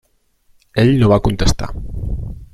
[0.83, 1.71] Ell no va contestar.